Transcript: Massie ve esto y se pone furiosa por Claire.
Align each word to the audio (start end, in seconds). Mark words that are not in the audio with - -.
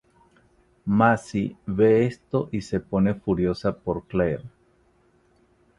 Massie 0.85 1.55
ve 1.67 2.07
esto 2.07 2.49
y 2.51 2.61
se 2.61 2.79
pone 2.79 3.13
furiosa 3.13 3.77
por 3.77 4.07
Claire. 4.07 4.45